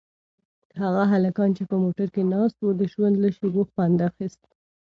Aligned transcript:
هغه 0.81 1.03
هلکان 1.13 1.49
چې 1.57 1.63
په 1.69 1.75
موټر 1.83 2.07
کې 2.15 2.23
ناست 2.33 2.57
وو 2.59 2.71
د 2.79 2.81
ژوند 2.93 3.15
له 3.23 3.29
شېبو 3.35 3.61
خوند 3.71 3.97
اخیست. 4.09 4.41